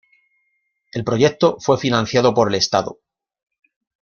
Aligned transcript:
El 0.93 1.03
proyecto 1.03 1.57
fue 1.59 1.77
financiado 1.77 2.33
por 2.33 2.47
el 2.49 2.55
Estado. 2.55 2.97